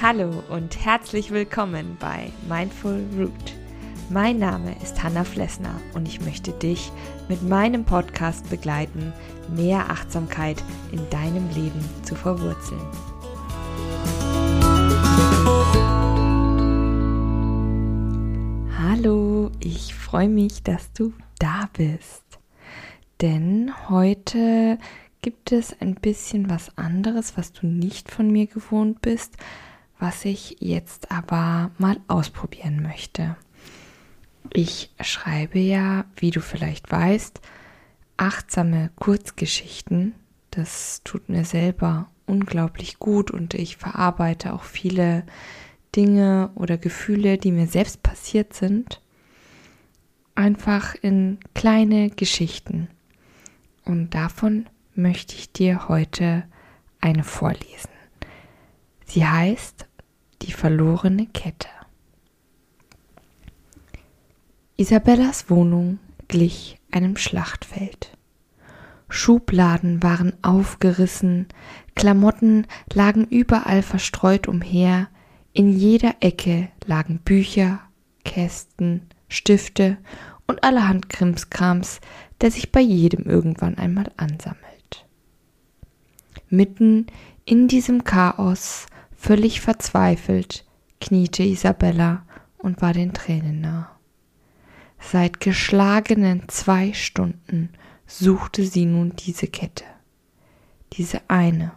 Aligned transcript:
Hallo 0.00 0.42
und 0.48 0.82
herzlich 0.86 1.30
willkommen 1.30 1.98
bei 2.00 2.32
Mindful 2.48 3.04
Root. 3.18 3.32
Mein 4.08 4.38
Name 4.38 4.74
ist 4.82 5.02
Hanna 5.02 5.24
Flessner 5.24 5.78
und 5.92 6.08
ich 6.08 6.22
möchte 6.22 6.52
dich 6.52 6.90
mit 7.28 7.42
meinem 7.42 7.84
Podcast 7.84 8.48
begleiten, 8.48 9.12
mehr 9.54 9.90
Achtsamkeit 9.90 10.64
in 10.90 11.10
deinem 11.10 11.50
Leben 11.50 11.84
zu 12.04 12.14
verwurzeln. 12.14 12.80
Hallo, 18.78 19.50
ich 19.60 19.94
freue 19.94 20.30
mich, 20.30 20.62
dass 20.62 20.90
du 20.94 21.12
da 21.38 21.68
bist. 21.76 22.27
Denn 23.20 23.72
heute 23.88 24.78
gibt 25.22 25.52
es 25.52 25.80
ein 25.80 25.96
bisschen 25.96 26.48
was 26.48 26.76
anderes, 26.78 27.36
was 27.36 27.52
du 27.52 27.66
nicht 27.66 28.10
von 28.10 28.30
mir 28.30 28.46
gewohnt 28.46 29.02
bist 29.02 29.36
was 29.98 30.24
ich 30.24 30.56
jetzt 30.60 31.10
aber 31.10 31.70
mal 31.78 31.96
ausprobieren 32.06 32.82
möchte. 32.82 33.36
Ich 34.52 34.90
schreibe 35.00 35.58
ja, 35.58 36.04
wie 36.16 36.30
du 36.30 36.40
vielleicht 36.40 36.90
weißt, 36.90 37.40
achtsame 38.16 38.90
Kurzgeschichten. 38.96 40.14
Das 40.50 41.02
tut 41.04 41.28
mir 41.28 41.44
selber 41.44 42.08
unglaublich 42.26 42.98
gut 42.98 43.30
und 43.30 43.54
ich 43.54 43.76
verarbeite 43.76 44.52
auch 44.52 44.62
viele 44.62 45.24
Dinge 45.96 46.50
oder 46.54 46.76
Gefühle, 46.76 47.38
die 47.38 47.52
mir 47.52 47.66
selbst 47.66 48.02
passiert 48.02 48.54
sind, 48.54 49.00
einfach 50.34 50.94
in 50.94 51.38
kleine 51.54 52.10
Geschichten. 52.10 52.88
Und 53.88 54.14
davon 54.14 54.66
möchte 54.94 55.34
ich 55.34 55.50
dir 55.50 55.88
heute 55.88 56.44
eine 57.00 57.24
vorlesen. 57.24 57.88
Sie 59.06 59.26
heißt 59.26 59.88
die 60.42 60.52
verlorene 60.52 61.26
Kette. 61.26 61.68
Isabellas 64.76 65.48
Wohnung 65.48 66.00
glich 66.28 66.78
einem 66.90 67.16
Schlachtfeld. 67.16 68.16
Schubladen 69.08 70.02
waren 70.02 70.34
aufgerissen, 70.42 71.46
Klamotten 71.94 72.66
lagen 72.92 73.24
überall 73.24 73.82
verstreut 73.82 74.48
umher, 74.48 75.08
in 75.54 75.72
jeder 75.72 76.16
Ecke 76.20 76.68
lagen 76.84 77.20
Bücher, 77.20 77.80
Kästen, 78.26 79.08
Stifte 79.30 79.96
und 80.46 80.62
allerhand 80.62 81.08
Krimskrams, 81.08 82.00
der 82.40 82.50
sich 82.50 82.72
bei 82.72 82.80
jedem 82.80 83.24
irgendwann 83.24 83.76
einmal 83.76 84.10
ansammelt. 84.16 85.06
Mitten 86.48 87.06
in 87.44 87.68
diesem 87.68 88.04
Chaos 88.04 88.86
Völlig 89.20 89.60
verzweifelt 89.60 90.64
kniete 91.00 91.42
Isabella 91.42 92.24
und 92.56 92.80
war 92.80 92.92
den 92.92 93.12
Tränen 93.12 93.60
nah. 93.60 93.98
Seit 95.00 95.40
geschlagenen 95.40 96.48
zwei 96.48 96.92
Stunden 96.92 97.70
suchte 98.06 98.64
sie 98.64 98.86
nun 98.86 99.14
diese 99.16 99.48
Kette. 99.48 99.84
Diese 100.94 101.20
eine 101.28 101.72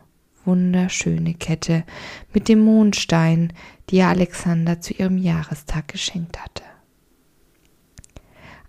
wunderschöne 0.46 1.34
Kette 1.34 1.84
mit 2.32 2.48
dem 2.48 2.60
Mondstein, 2.60 3.52
die 3.90 3.98
ihr 3.98 4.08
Alexander 4.08 4.80
zu 4.80 4.94
ihrem 4.94 5.18
Jahrestag 5.18 5.88
geschenkt 5.88 6.40
hatte. 6.40 6.64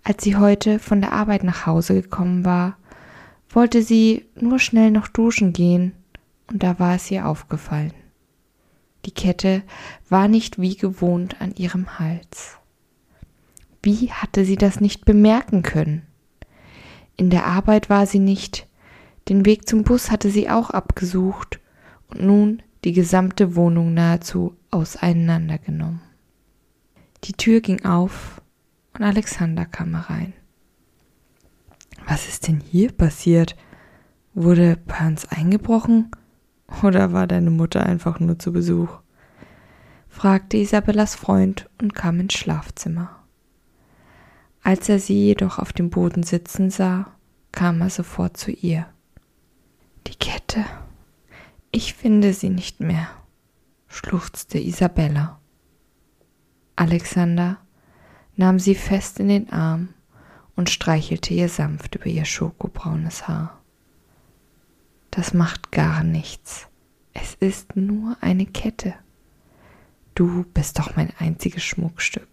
Als 0.03 0.23
sie 0.23 0.35
heute 0.35 0.79
von 0.79 0.99
der 0.99 1.13
Arbeit 1.13 1.43
nach 1.43 1.65
Hause 1.65 2.01
gekommen 2.01 2.43
war, 2.43 2.77
wollte 3.49 3.81
sie 3.81 4.25
nur 4.39 4.59
schnell 4.59 4.91
noch 4.91 5.07
duschen 5.07 5.53
gehen, 5.53 5.93
und 6.51 6.61
da 6.61 6.77
war 6.77 6.95
es 6.95 7.09
ihr 7.09 7.27
aufgefallen. 7.27 7.93
Die 9.05 9.11
Kette 9.11 9.63
war 10.09 10.27
nicht 10.27 10.59
wie 10.59 10.75
gewohnt 10.75 11.39
an 11.41 11.55
ihrem 11.55 11.99
Hals. 11.99 12.57
Wie 13.81 14.11
hatte 14.11 14.45
sie 14.45 14.55
das 14.55 14.79
nicht 14.79 15.05
bemerken 15.05 15.61
können? 15.61 16.03
In 17.15 17.29
der 17.29 17.45
Arbeit 17.45 17.89
war 17.89 18.05
sie 18.05 18.19
nicht, 18.19 18.67
den 19.29 19.45
Weg 19.45 19.67
zum 19.67 19.83
Bus 19.83 20.11
hatte 20.11 20.29
sie 20.29 20.49
auch 20.49 20.69
abgesucht 20.69 21.59
und 22.09 22.21
nun 22.21 22.61
die 22.83 22.93
gesamte 22.93 23.55
Wohnung 23.55 23.93
nahezu 23.93 24.55
auseinandergenommen. 24.71 26.01
Die 27.23 27.33
Tür 27.33 27.61
ging 27.61 27.85
auf 27.85 28.41
und 28.93 29.03
Alexander 29.03 29.65
kam 29.65 29.95
herein. 29.95 30.33
Was 32.07 32.27
ist 32.27 32.47
denn 32.47 32.59
hier 32.59 32.91
passiert? 32.91 33.55
Wurde 34.33 34.77
uns 35.05 35.27
eingebrochen? 35.27 36.11
Oder 36.81 37.13
war 37.13 37.27
deine 37.27 37.51
Mutter 37.51 37.85
einfach 37.85 38.19
nur 38.19 38.39
zu 38.39 38.51
Besuch? 38.51 38.89
fragte 40.09 40.57
Isabellas 40.57 41.15
Freund 41.15 41.69
und 41.81 41.95
kam 41.95 42.19
ins 42.19 42.33
Schlafzimmer. 42.33 43.23
Als 44.61 44.87
er 44.87 44.99
sie 44.99 45.25
jedoch 45.25 45.59
auf 45.59 45.73
dem 45.73 45.89
Boden 45.89 46.23
sitzen 46.23 46.69
sah, 46.69 47.11
kam 47.51 47.81
er 47.81 47.89
sofort 47.89 48.37
zu 48.37 48.51
ihr. 48.51 48.85
Die 50.07 50.15
Kette. 50.15 50.65
Ich 51.71 51.95
finde 51.95 52.33
sie 52.33 52.49
nicht 52.49 52.79
mehr, 52.79 53.07
schluchzte 53.87 54.59
Isabella. 54.59 55.39
Alexander 56.75 57.57
nahm 58.35 58.59
sie 58.59 58.75
fest 58.75 59.19
in 59.19 59.27
den 59.27 59.49
Arm 59.51 59.89
und 60.55 60.69
streichelte 60.69 61.33
ihr 61.33 61.49
sanft 61.49 61.95
über 61.95 62.07
ihr 62.07 62.25
schokobraunes 62.25 63.27
Haar. 63.27 63.61
Das 65.11 65.33
macht 65.33 65.71
gar 65.71 66.03
nichts. 66.03 66.67
Es 67.13 67.35
ist 67.35 67.75
nur 67.75 68.17
eine 68.21 68.45
Kette. 68.45 68.95
Du 70.15 70.43
bist 70.53 70.79
doch 70.79 70.95
mein 70.95 71.11
einziges 71.19 71.63
Schmuckstück. 71.63 72.27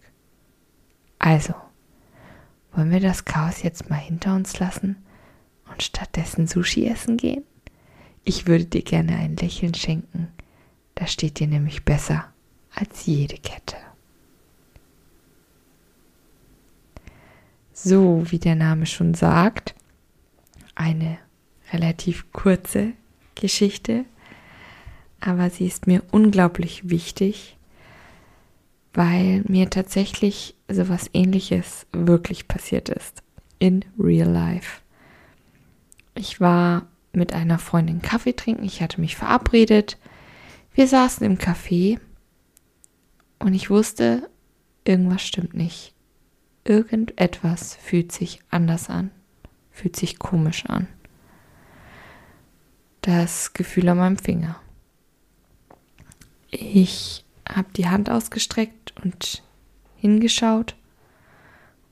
Also, 1.19 1.53
wollen 2.73 2.91
wir 2.91 2.99
das 2.99 3.25
Chaos 3.25 3.61
jetzt 3.61 3.89
mal 3.89 3.97
hinter 3.97 4.35
uns 4.35 4.59
lassen 4.59 4.95
und 5.71 5.83
stattdessen 5.83 6.47
Sushi 6.47 6.87
essen 6.87 7.17
gehen? 7.17 7.43
Ich 8.23 8.47
würde 8.47 8.65
dir 8.65 8.83
gerne 8.83 9.17
ein 9.17 9.35
Lächeln 9.35 9.73
schenken. 9.73 10.29
Das 10.95 11.11
steht 11.11 11.39
dir 11.39 11.47
nämlich 11.47 11.85
besser 11.85 12.25
als 12.73 13.05
jede 13.05 13.37
Kette. 13.37 13.75
So, 17.83 18.29
wie 18.29 18.37
der 18.37 18.53
Name 18.53 18.85
schon 18.85 19.15
sagt, 19.15 19.73
eine 20.75 21.17
relativ 21.73 22.31
kurze 22.31 22.93
Geschichte, 23.33 24.05
aber 25.19 25.49
sie 25.49 25.65
ist 25.65 25.87
mir 25.87 26.03
unglaublich 26.11 26.91
wichtig, 26.91 27.57
weil 28.93 29.43
mir 29.47 29.71
tatsächlich 29.71 30.55
sowas 30.69 31.09
ähnliches 31.13 31.87
wirklich 31.91 32.47
passiert 32.47 32.87
ist 32.89 33.23
in 33.57 33.83
real 33.97 34.29
life. 34.29 34.81
Ich 36.13 36.39
war 36.39 36.87
mit 37.13 37.33
einer 37.33 37.57
Freundin 37.57 38.03
Kaffee 38.03 38.33
trinken, 38.33 38.63
ich 38.63 38.83
hatte 38.83 39.01
mich 39.01 39.15
verabredet. 39.15 39.97
Wir 40.75 40.87
saßen 40.87 41.25
im 41.25 41.39
Café 41.39 41.99
und 43.39 43.55
ich 43.55 43.71
wusste, 43.71 44.29
irgendwas 44.83 45.23
stimmt 45.23 45.55
nicht. 45.55 45.90
Irgendetwas 46.63 47.75
fühlt 47.75 48.11
sich 48.11 48.39
anders 48.49 48.89
an, 48.89 49.11
fühlt 49.71 49.95
sich 49.95 50.19
komisch 50.19 50.65
an 50.67 50.87
das 53.01 53.53
Gefühl 53.53 53.89
an 53.89 53.97
meinem 53.97 54.17
Finger. 54.17 54.57
Ich 56.49 57.25
habe 57.47 57.69
die 57.75 57.87
Hand 57.87 58.09
ausgestreckt 58.09 58.93
und 59.03 59.43
hingeschaut 59.95 60.75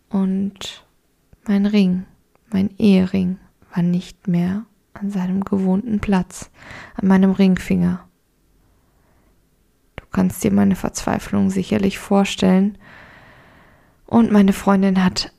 und 0.10 0.86
mein 1.48 1.66
Ring, 1.66 2.06
mein 2.52 2.76
Ehering 2.78 3.38
war 3.74 3.84
nicht 3.84 4.28
mehr 4.28 4.66
an 4.94 5.12
seinem 5.12 5.44
gewohnten 5.44 6.00
Platz, 6.00 6.52
an 6.96 7.08
meinem 7.08 7.32
Ringfinger. 7.32 8.08
Du 9.96 10.04
kannst 10.12 10.44
dir 10.44 10.52
meine 10.52 10.76
Verzweiflung 10.76 11.50
sicherlich 11.50 12.00
vorstellen. 12.00 12.78
Und 14.10 14.32
meine 14.32 14.54
Freundin 14.54 15.04
hat 15.04 15.32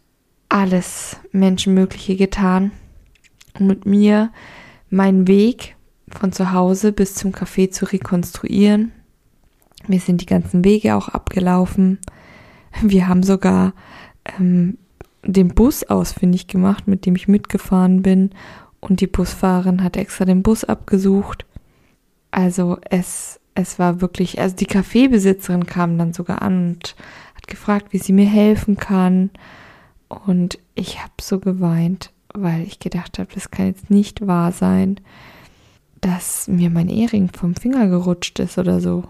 alles 0.49 1.17
Menschenmögliche 1.33 2.15
getan, 2.15 2.71
um 3.59 3.67
mit 3.67 3.85
mir 3.85 4.31
meinen 4.91 5.27
Weg 5.27 5.75
von 6.09 6.31
zu 6.31 6.53
Hause 6.53 6.93
bis 6.93 7.17
zum 7.17 7.33
Café 7.33 7.73
zu 7.73 7.85
rekonstruieren. 7.87 8.93
Wir 9.89 9.99
sind 9.99 10.21
die 10.21 10.27
ganzen 10.27 10.63
Wege 10.63 10.95
auch 10.95 11.09
abgelaufen. 11.09 11.99
Wir 12.81 13.09
haben 13.09 13.25
sogar 13.25 13.73
ähm, 14.39 14.79
den 15.25 15.49
Bus 15.49 15.83
ausfindig 15.83 16.47
gemacht, 16.47 16.87
mit 16.87 17.07
dem 17.07 17.17
ich 17.17 17.27
mitgefahren 17.27 18.03
bin. 18.03 18.31
Und 18.79 19.01
die 19.01 19.09
Busfahrerin 19.09 19.83
hat 19.83 19.97
extra 19.97 20.25
den 20.25 20.45
Bus 20.45 20.63
abgesucht. 20.63 21.45
Also 22.31 22.79
es, 22.89 23.41
es 23.57 23.81
war 23.81 24.01
wirklich, 24.01 24.41
also 24.41 24.55
die 24.55 24.67
Kaffeebesitzerin 24.67 25.67
kam 25.67 25.99
dann 25.99 26.13
sogar 26.13 26.41
an 26.41 26.69
und 26.69 26.95
gefragt, 27.51 27.93
wie 27.93 27.99
sie 27.99 28.13
mir 28.13 28.29
helfen 28.29 28.77
kann. 28.77 29.31
Und 30.09 30.59
ich 30.75 31.03
habe 31.03 31.13
so 31.21 31.39
geweint. 31.39 32.13
weil 32.33 32.63
ich 32.63 32.79
gedacht 32.79 33.19
habe, 33.19 33.29
das 33.35 33.51
kann 33.51 33.67
jetzt 33.67 33.91
nicht 33.91 34.27
wahr 34.27 34.53
sein, 34.53 35.01
dass 36.01 36.49
mir 36.49 36.71
mein 36.71 36.89
Ehering 36.89 37.29
vom 37.29 37.55
Finger 37.55 37.89
gerutscht 37.89 38.39
ist 38.39 38.57
oder 38.57 38.81
so. 38.81 39.05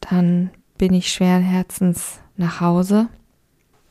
Dann 0.00 0.50
bin 0.76 0.92
ich 0.92 1.12
schweren 1.12 1.42
Herzens 1.42 2.20
nach 2.36 2.60
Hause 2.60 3.08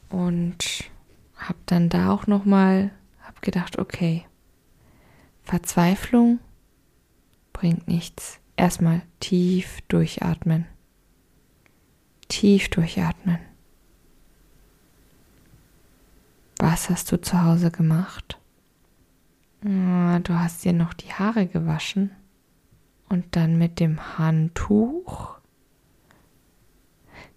und 0.10 0.92
habe 1.36 1.58
dann 1.66 1.90
da 1.90 2.12
auch 2.12 2.28
noch 2.28 2.46
mal 2.46 2.92
hab 3.22 3.42
gedacht, 3.42 3.80
okay, 3.80 4.26
Verzweiflung 5.42 6.40
bringt 7.52 7.88
nichts. 7.88 8.40
Erstmal 8.56 9.02
tief 9.20 9.80
durchatmen. 9.88 10.68
Tief 12.34 12.68
durchatmen. 12.70 13.38
Was 16.58 16.90
hast 16.90 17.12
du 17.12 17.22
zu 17.22 17.44
Hause 17.44 17.70
gemacht? 17.70 18.40
Ah, 19.64 20.18
du 20.18 20.34
hast 20.34 20.66
dir 20.66 20.74
noch 20.74 20.96
die 20.96 21.14
Haare 21.14 21.46
gewaschen 21.46 22.10
und 23.08 23.36
dann 23.36 23.60
mit 23.60 23.80
dem 23.80 24.18
Handtuch 24.18 25.38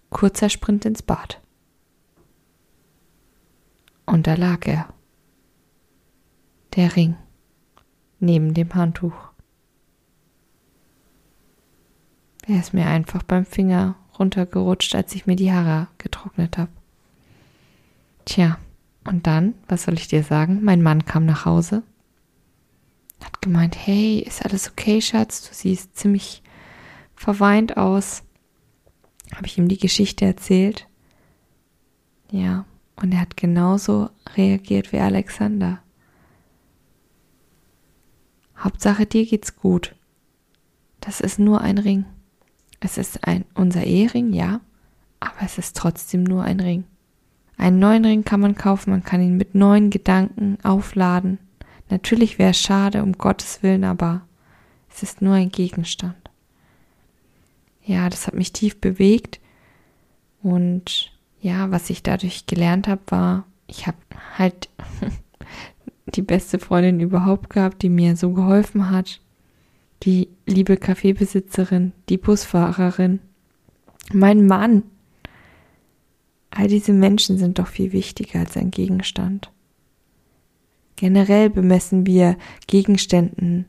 kurzer 0.09 0.49
Sprint 0.49 0.83
ins 0.85 1.03
Bad. 1.03 1.43
Und 4.07 4.25
da 4.25 4.33
lag 4.33 4.65
er. 4.65 4.91
Der 6.75 6.95
Ring 6.95 7.17
neben 8.19 8.55
dem 8.55 8.73
Handtuch. 8.73 9.29
Er 12.47 12.59
ist 12.59 12.73
mir 12.73 12.87
einfach 12.87 13.21
beim 13.21 13.45
Finger 13.45 13.93
runtergerutscht, 14.19 14.95
als 14.95 15.13
ich 15.15 15.25
mir 15.25 15.35
die 15.35 15.51
Haare 15.51 15.87
getrocknet 15.97 16.57
habe. 16.57 16.71
Tja, 18.25 18.57
und 19.05 19.25
dann, 19.27 19.53
was 19.67 19.83
soll 19.83 19.95
ich 19.95 20.07
dir 20.07 20.23
sagen? 20.23 20.59
Mein 20.63 20.81
Mann 20.81 21.05
kam 21.05 21.25
nach 21.25 21.45
Hause, 21.45 21.83
hat 23.23 23.41
gemeint, 23.41 23.77
hey, 23.77 24.19
ist 24.19 24.45
alles 24.45 24.69
okay, 24.69 25.01
Schatz? 25.01 25.47
Du 25.47 25.53
siehst 25.53 25.95
ziemlich 25.95 26.43
verweint 27.15 27.77
aus. 27.77 28.23
Habe 29.35 29.47
ich 29.47 29.57
ihm 29.57 29.67
die 29.67 29.79
Geschichte 29.79 30.25
erzählt? 30.25 30.87
Ja, 32.31 32.65
und 32.95 33.13
er 33.13 33.21
hat 33.21 33.37
genauso 33.37 34.09
reagiert 34.35 34.91
wie 34.91 34.99
Alexander. 34.99 35.79
Hauptsache 38.57 39.05
dir 39.05 39.25
geht's 39.25 39.55
gut. 39.55 39.95
Das 40.99 41.21
ist 41.21 41.39
nur 41.39 41.61
ein 41.61 41.77
Ring. 41.77 42.05
Es 42.79 42.97
ist 42.97 43.27
ein 43.27 43.45
unser 43.53 43.83
Ehering, 43.83 44.33
ja, 44.33 44.61
aber 45.19 45.41
es 45.43 45.57
ist 45.57 45.75
trotzdem 45.75 46.23
nur 46.23 46.43
ein 46.43 46.59
Ring. 46.59 46.83
Einen 47.57 47.79
neuen 47.79 48.05
Ring 48.05 48.23
kann 48.23 48.39
man 48.39 48.55
kaufen, 48.55 48.91
man 48.91 49.03
kann 49.03 49.21
ihn 49.21 49.37
mit 49.37 49.55
neuen 49.55 49.89
Gedanken 49.89 50.57
aufladen. 50.63 51.39
Natürlich 51.89 52.37
wäre 52.37 52.51
es 52.51 52.61
schade, 52.61 53.01
um 53.01 53.13
Gottes 53.13 53.63
Willen, 53.63 53.83
aber 53.83 54.21
es 54.89 55.01
ist 55.01 55.21
nur 55.21 55.33
ein 55.33 55.49
Gegenstand. 55.49 56.15
Ja, 57.83 58.09
das 58.09 58.27
hat 58.27 58.35
mich 58.35 58.53
tief 58.53 58.79
bewegt 58.79 59.39
und 60.43 61.11
ja, 61.41 61.71
was 61.71 61.89
ich 61.89 62.03
dadurch 62.03 62.45
gelernt 62.45 62.87
habe, 62.87 63.01
war, 63.07 63.45
ich 63.67 63.87
habe 63.87 63.97
halt 64.37 64.69
die 66.05 66.21
beste 66.21 66.59
Freundin 66.59 66.99
überhaupt 66.99 67.49
gehabt, 67.49 67.81
die 67.81 67.89
mir 67.89 68.15
so 68.15 68.31
geholfen 68.31 68.89
hat. 68.89 69.21
Die 70.03 70.29
liebe 70.45 70.77
Kaffeebesitzerin, 70.77 71.93
die 72.09 72.17
Busfahrerin, 72.17 73.19
mein 74.13 74.45
Mann. 74.45 74.83
All 76.49 76.67
diese 76.67 76.93
Menschen 76.93 77.37
sind 77.37 77.59
doch 77.59 77.67
viel 77.67 77.91
wichtiger 77.91 78.39
als 78.39 78.57
ein 78.57 78.71
Gegenstand. 78.71 79.51
Generell 80.95 81.49
bemessen 81.49 82.05
wir 82.05 82.37
Gegenständen 82.65 83.65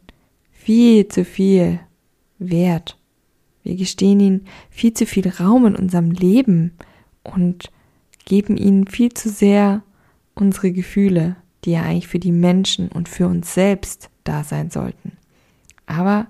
viel 0.51 1.09
zu 1.09 1.25
viel 1.25 1.81
Wert. 2.39 2.99
Wir 3.63 3.77
gestehen 3.77 4.21
ihnen 4.21 4.47
viel 4.71 4.95
zu 4.95 5.05
viel 5.05 5.29
Raum 5.29 5.67
in 5.67 5.77
unserem 5.77 6.11
Leben 6.11 6.73
und 7.23 7.71
geben 8.25 8.57
ihnen 8.57 8.87
viel 8.87 9.13
zu 9.13 9.29
sehr 9.29 9.83
unsere 10.35 10.73
Gefühle, 10.73 11.37
die 11.65 11.73
ja 11.73 11.83
eigentlich 11.83 12.09
für 12.09 12.19
die 12.19 12.33
Menschen 12.33 12.89
und 12.89 13.09
für 13.09 13.27
uns 13.27 13.53
selbst 13.53 14.09
da 14.25 14.43
sein 14.45 14.71
sollten. 14.71 15.18
Aber 15.89 16.27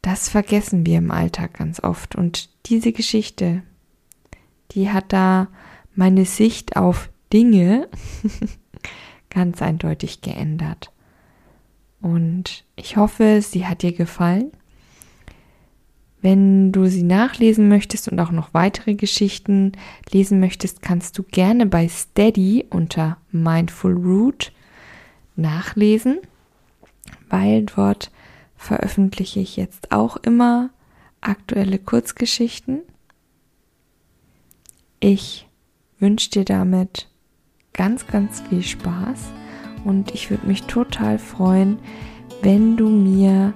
das 0.00 0.28
vergessen 0.28 0.84
wir 0.84 0.98
im 0.98 1.10
Alltag 1.10 1.54
ganz 1.54 1.78
oft. 1.78 2.16
Und 2.16 2.48
diese 2.66 2.92
Geschichte, 2.92 3.62
die 4.72 4.90
hat 4.90 5.12
da 5.12 5.48
meine 5.94 6.24
Sicht 6.24 6.76
auf 6.76 7.10
Dinge 7.32 7.88
ganz 9.30 9.62
eindeutig 9.62 10.22
geändert. 10.22 10.90
Und 12.00 12.64
ich 12.74 12.96
hoffe, 12.96 13.40
sie 13.42 13.66
hat 13.66 13.82
dir 13.82 13.92
gefallen. 13.92 14.50
Wenn 16.22 16.72
du 16.72 16.86
sie 16.86 17.02
nachlesen 17.02 17.68
möchtest 17.68 18.08
und 18.08 18.18
auch 18.20 18.30
noch 18.30 18.54
weitere 18.54 18.94
Geschichten 18.94 19.72
lesen 20.10 20.40
möchtest, 20.40 20.80
kannst 20.80 21.18
du 21.18 21.24
gerne 21.24 21.66
bei 21.66 21.88
Steady 21.88 22.64
unter 22.70 23.18
Mindful 23.32 23.94
Root 23.94 24.52
nachlesen, 25.36 26.18
weil 27.28 27.64
dort 27.64 28.10
veröffentliche 28.62 29.40
ich 29.40 29.56
jetzt 29.56 29.92
auch 29.92 30.16
immer 30.16 30.70
aktuelle 31.20 31.78
Kurzgeschichten. 31.78 32.82
Ich 35.00 35.48
wünsche 35.98 36.30
dir 36.30 36.44
damit 36.44 37.08
ganz, 37.72 38.06
ganz 38.06 38.40
viel 38.48 38.62
Spaß 38.62 39.32
und 39.84 40.14
ich 40.14 40.30
würde 40.30 40.46
mich 40.46 40.62
total 40.64 41.18
freuen, 41.18 41.78
wenn 42.42 42.76
du 42.76 42.88
mir 42.88 43.52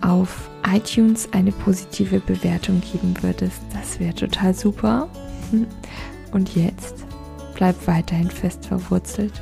auf 0.00 0.48
iTunes 0.66 1.32
eine 1.32 1.52
positive 1.52 2.20
Bewertung 2.20 2.80
geben 2.80 3.14
würdest. 3.22 3.60
Das 3.72 3.98
wäre 3.98 4.14
total 4.14 4.54
super. 4.54 5.08
Und 6.32 6.54
jetzt 6.54 7.06
bleib 7.54 7.74
weiterhin 7.86 8.30
fest 8.30 8.66
verwurzelt. 8.66 9.32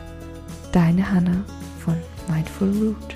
Deine 0.73 1.11
Hanna 1.11 1.45
von 1.81 1.97
Mindful 2.29 2.71
Root. 2.71 3.16